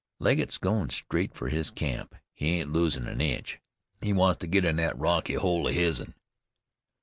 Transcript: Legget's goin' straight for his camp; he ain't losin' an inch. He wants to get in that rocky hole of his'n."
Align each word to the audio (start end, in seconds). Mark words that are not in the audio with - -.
Legget's 0.17 0.57
goin' 0.57 0.89
straight 0.89 1.35
for 1.35 1.49
his 1.49 1.69
camp; 1.69 2.15
he 2.33 2.47
ain't 2.57 2.73
losin' 2.73 3.07
an 3.07 3.21
inch. 3.21 3.59
He 4.01 4.13
wants 4.13 4.39
to 4.39 4.47
get 4.47 4.65
in 4.65 4.77
that 4.77 4.97
rocky 4.97 5.35
hole 5.35 5.67
of 5.67 5.75
his'n." 5.75 6.15